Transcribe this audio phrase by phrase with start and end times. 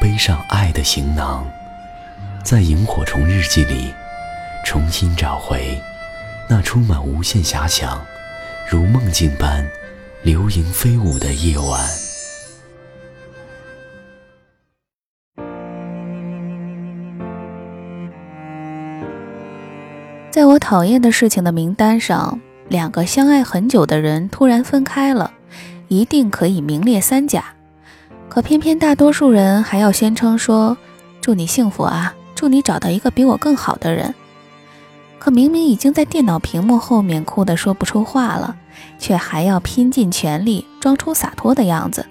[0.00, 1.46] 背上爱的行囊，
[2.42, 3.92] 在萤火虫日记里
[4.64, 5.78] 重新找回
[6.48, 8.02] 那充满无限遐想、
[8.70, 9.64] 如梦境般
[10.22, 11.86] 流萤飞舞的夜晚。
[20.30, 25.34] 在我讨厌的事情的名单上，两个相爱很久的人突然分开了，
[25.88, 27.44] 一定可以名列三甲。
[28.30, 30.78] 可偏偏大多数人还要宣称说
[31.20, 34.14] ：“祝你幸福啊，祝你找到一个比我更好的人。”
[35.18, 38.54] 可明明已经在电脑屏幕后面哭得说不出话了，
[39.00, 42.06] 却还要拼尽全力装出洒脱的样子，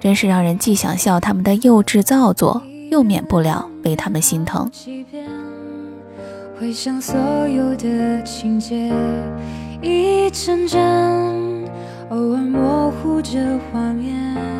[0.00, 4.68] 真是让人既想笑他们的幼稚造作，又免不了为他们心疼。
[6.58, 7.14] 回想所
[7.46, 8.92] 有的情节，
[9.80, 11.64] 一帧帧，
[12.10, 13.38] 偶尔模糊着
[13.70, 14.55] 画面。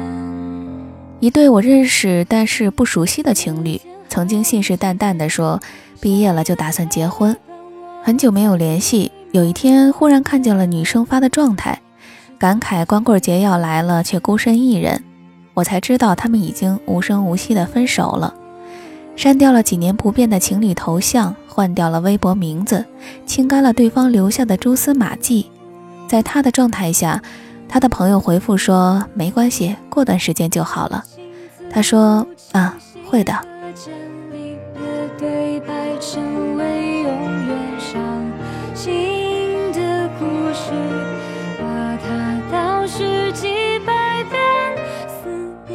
[1.19, 5.59] 一对我认识但是不熟悉的情侣，曾经信誓旦旦地说，
[5.99, 7.35] 毕业了就打算结婚。
[8.03, 11.81] 很久没有联系，有一天忽然看见了女生发的状态，
[12.39, 15.03] 感慨光棍节要来了，却孤身一人。
[15.55, 18.35] 我才知道他们已经无声无息地分手了，
[19.17, 22.85] 删掉了几年不变的情侣头像，换掉了微博名字，
[23.25, 25.51] 清干了对方留下的蛛丝马迹。
[26.07, 27.23] 在他的状态下。
[27.69, 31.05] 他的朋友回复说：“没关系，过段时间就好了。”
[31.71, 32.77] 他说：“啊，
[33.11, 33.35] 会的。”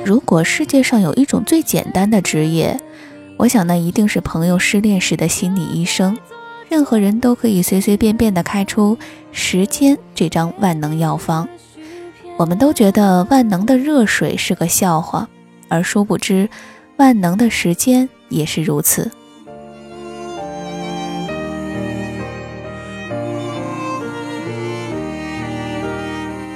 [0.03, 2.79] 如果世界上有一种最简单的职业，
[3.37, 6.17] 我想那一定是朋友失恋时的心理医生。
[6.67, 8.97] 任何人都可以随随便便地开出
[9.31, 11.47] 时间这张万能药方。
[12.41, 15.29] 我们都觉得万能的热水是个笑话，
[15.67, 16.49] 而殊不知，
[16.97, 19.11] 万能的时间也是如此。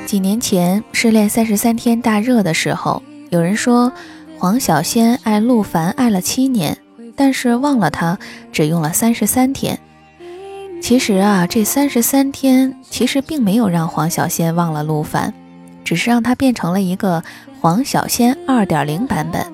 [0.08, 3.94] 几年前《失恋三十三天》大热的时候，有人说
[4.40, 6.76] 黄小仙爱陆凡爱了七年，
[7.16, 8.18] 但是忘了他
[8.52, 9.78] 只用了三十三天。
[10.82, 15.32] 其实啊，这三十三天其实并没有让黄小仙忘了陆凡。
[15.86, 17.24] 只是让他变成了一个
[17.62, 19.46] 黄小仙二点零版本，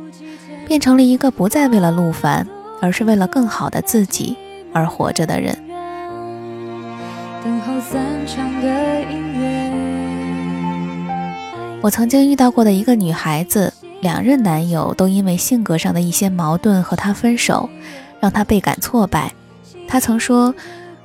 [0.65, 2.47] 变成了一个不再为了陆凡，
[2.81, 4.37] 而是为了更好的自己
[4.73, 5.55] 而活着的人。
[11.81, 17.69] 我曾经遇到过的一个女孩子，两任男友都因为性格上的一些矛盾和她分手，
[18.19, 19.33] 让她倍感挫败。
[19.87, 20.55] 她曾说：“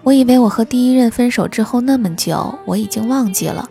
[0.04, 3.68] 我以为我和第一任分手之后那么久，我已经忘记了。”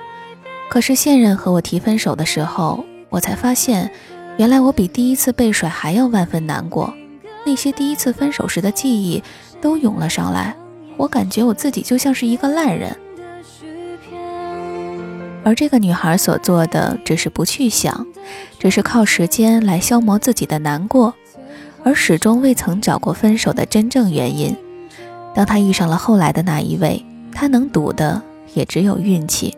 [0.70, 3.90] 可是现任和我提分手的时候，我才发现，
[4.38, 6.94] 原来我比第一次被甩还要万分难过。
[7.46, 9.24] 那些第一次分手时的记忆
[9.62, 10.56] 都涌了上来，
[10.98, 12.98] 我感觉我自己就像是一个烂人。
[15.44, 18.08] 而这个女孩所做的只是不去想，
[18.58, 21.14] 只是靠时间来消磨自己的难过，
[21.84, 24.58] 而始终未曾找过分手的真正原因。
[25.36, 28.24] 当她遇上了后来的那一位，她能赌的
[28.56, 29.56] 也只有运气。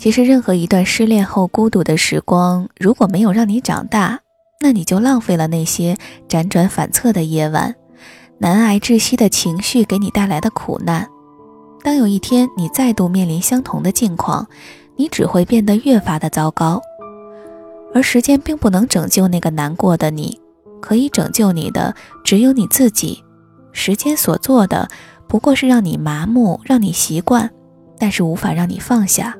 [0.00, 4.18] 其实，任何一段失恋后孤独的时光，如果没有让你长大，
[4.62, 5.94] 那你就浪费了那些
[6.26, 7.74] 辗转反侧的夜晚，
[8.38, 11.06] 难挨窒息的情绪给你带来的苦难。
[11.82, 14.46] 当有一天你再度面临相同的境况，
[14.96, 16.80] 你只会变得越发的糟糕。
[17.92, 20.40] 而时间并不能拯救那个难过的你，
[20.80, 21.94] 可以拯救你的
[22.24, 23.22] 只有你自己。
[23.72, 24.88] 时间所做的
[25.28, 27.50] 不过是让你麻木，让你习惯，
[27.98, 29.36] 但是无法让你放下。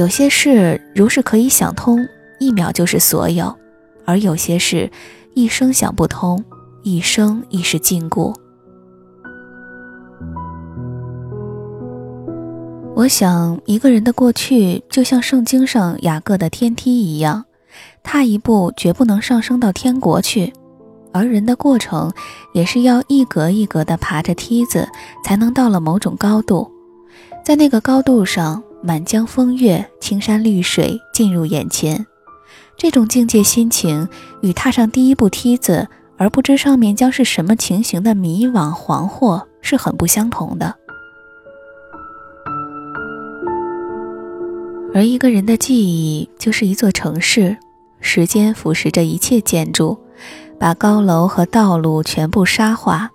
[0.00, 1.98] 有些事，如是可以想通，
[2.38, 3.54] 一秒就是所有；
[4.06, 4.90] 而有些事，
[5.34, 6.42] 一生想不通，
[6.82, 8.34] 一生亦是禁锢。
[12.96, 17.44] 我想，一个人的过去就像圣经上雅各的天梯一样，
[18.02, 20.50] 踏一步绝不能上升到天国去。
[21.12, 22.10] 而人的过程
[22.54, 24.88] 也是要一格一格地爬着梯子，
[25.22, 26.70] 才能到了某种高度。
[27.44, 32.06] 在那个高度上，满江风月、青山绿水进入眼前，
[32.76, 34.08] 这种境界心情
[34.40, 35.86] 与踏上第一步梯子
[36.16, 40.74] 而不知上面将是什么情形的迷惘惶惑是很不相同的。
[44.94, 47.56] 而一个人的记忆就是一座城市，
[48.00, 49.98] 时间腐蚀着一切建筑，
[50.58, 53.10] 把高楼和道路全部沙化。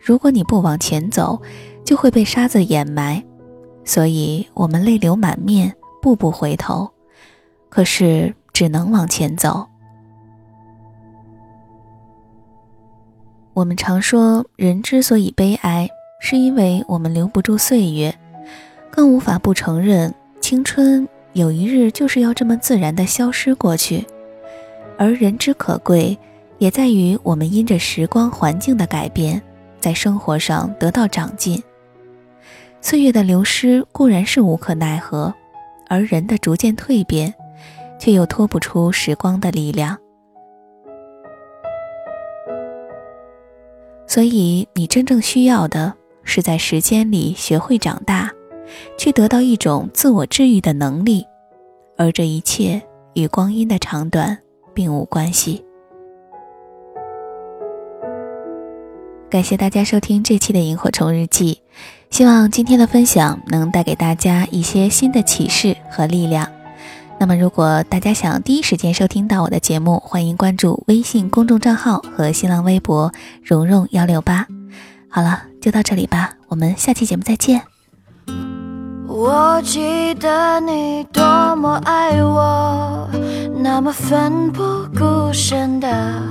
[0.00, 1.42] 如果你不往前走，
[1.84, 3.22] 就会被沙子掩埋。
[3.88, 6.90] 所以，我们泪流满面，步步回头，
[7.70, 9.66] 可是只能往前走。
[13.54, 15.88] 我们常说，人之所以悲哀，
[16.20, 18.14] 是因为我们留不住岁月，
[18.90, 24.06] 更无法不承认青春有一日就是要这么自然的消失过去。
[24.98, 26.18] 而人之可贵，
[26.58, 29.40] 也在于我们因着时光环境的改变，
[29.80, 31.62] 在生活上得到长进。
[32.80, 35.34] 岁月的流失固然是无可奈何，
[35.88, 37.34] 而人的逐渐蜕变，
[37.98, 39.98] 却又脱不出时光的力量。
[44.06, 45.92] 所以，你真正需要的
[46.22, 48.30] 是在时间里学会长大，
[48.96, 51.26] 去得到一种自我治愈的能力，
[51.96, 52.80] 而这一切
[53.14, 54.38] 与光阴的长短
[54.72, 55.62] 并无关系。
[59.28, 61.54] 感谢大家收听这期的《萤火虫日记》。
[62.10, 66.48] 希望今天的分享能带给大家一些新的启示和力量。
[67.20, 73.12] 那么，如果大家想第一时间收听到我的节目，欢迎关注微信公众账号和新浪微博
[73.42, 74.46] “蓉蓉幺六八”。
[75.10, 77.62] 好了，就到这里吧，我们下期节目再见。
[79.06, 81.22] 我记得你多
[81.56, 83.08] 么爱我，
[83.62, 84.62] 那么奋不
[84.96, 86.22] 顾身的。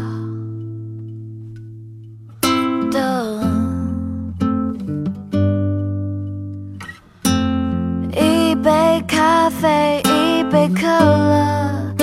[9.47, 11.95] 咖啡一杯可乐，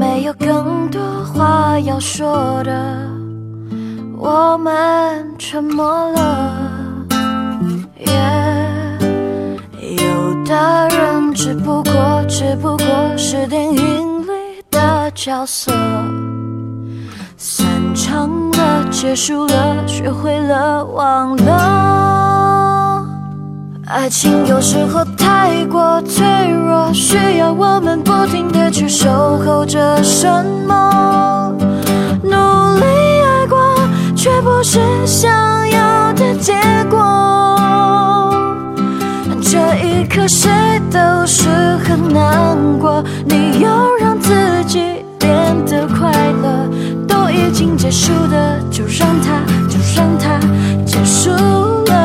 [0.00, 2.72] 没有更多话要说的，
[4.16, 6.56] 我们沉默了。
[9.80, 15.70] 有的人只不过只不过是电影里的角色，
[17.36, 17.64] 散
[17.94, 21.97] 场了，结束了，学会了忘了。
[23.88, 30.28] 爱情有时候太过脆弱，需要我们不停的去守候着什
[30.66, 31.54] 么。
[32.22, 33.58] 努力爱过，
[34.14, 35.30] 却不是想
[35.70, 36.52] 要的结
[36.90, 36.98] 果。
[39.40, 40.50] 这一刻谁
[40.90, 41.48] 都是
[41.78, 45.32] 很难过，你要让自己变
[45.64, 46.12] 得快
[46.42, 46.68] 乐。
[47.06, 50.38] 都已经结束的，就让它，就让它
[50.84, 51.30] 结束。
[51.30, 51.97] 了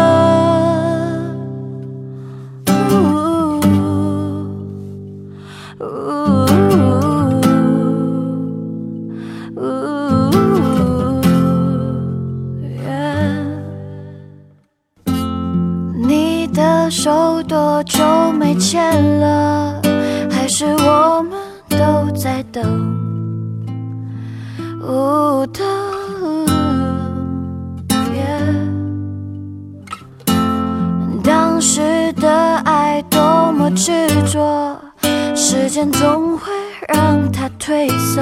[35.74, 36.52] 时间总会
[36.88, 38.22] 让它褪色，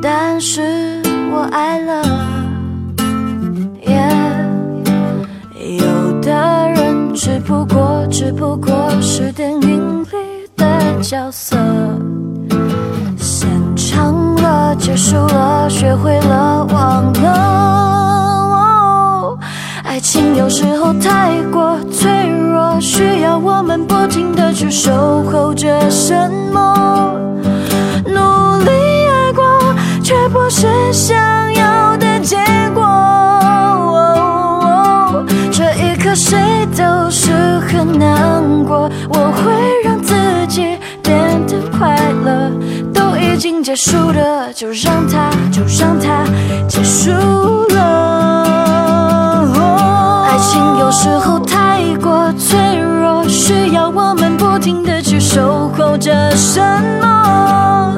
[0.00, 2.02] 但是我爱了。
[3.82, 4.08] 耶
[5.76, 5.84] 有
[6.22, 10.08] 的人只不过只不过是电影里
[10.56, 11.54] 的角色，
[13.18, 19.38] 现场了，结束了，学会了忘了。
[19.84, 22.39] 爱情有时候太过脆弱，
[22.80, 23.86] 需要我们。
[23.86, 26.12] 不停的去守候着什
[26.52, 27.14] 么，
[28.04, 28.70] 努力
[29.08, 29.44] 爱过，
[30.02, 31.16] 却不是想
[31.54, 32.36] 要的结
[32.74, 32.82] 果。
[35.52, 36.38] 这一刻谁
[36.76, 39.52] 都是很难过，我会
[39.84, 40.14] 让自
[40.48, 41.14] 己变
[41.46, 42.50] 得快乐。
[42.92, 46.24] 都已经结束的，就让它，就让它
[46.66, 47.10] 结束
[47.68, 47.78] 了。
[50.26, 51.59] 爱情有时候太
[56.00, 56.60] 着什
[57.00, 57.96] 么？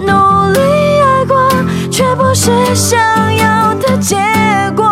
[0.00, 0.12] 努
[0.52, 0.60] 力
[1.00, 1.48] 爱过，
[1.90, 2.98] 却不是想
[3.36, 4.16] 要的结
[4.76, 4.84] 果。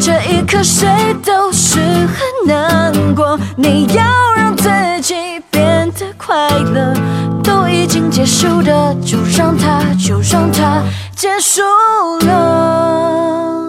[0.00, 0.88] 这一刻谁
[1.24, 3.38] 都是很难过。
[3.56, 4.02] 你要
[4.36, 4.68] 让自
[5.00, 5.14] 己
[5.50, 6.92] 变得快乐，
[7.44, 8.26] 都已经结。
[8.26, 10.82] 束的，就让它，就让它
[11.14, 11.60] 结束
[12.26, 13.62] 了。